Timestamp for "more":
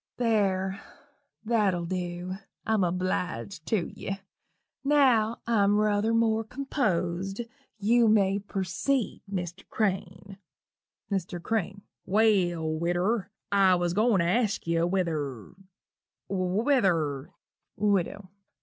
6.11-6.43